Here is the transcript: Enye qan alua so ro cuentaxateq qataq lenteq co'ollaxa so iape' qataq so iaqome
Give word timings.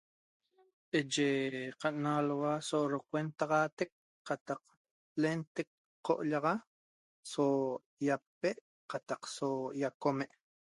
Enye 0.99 1.29
qan 1.81 1.97
alua 2.17 2.53
so 2.67 2.77
ro 2.91 2.99
cuentaxateq 3.09 3.91
qataq 4.27 4.61
lenteq 5.21 5.69
co'ollaxa 6.05 6.53
so 7.31 7.45
iape' 8.05 8.61
qataq 8.91 9.21
so 9.35 9.49
iaqome 9.81 10.25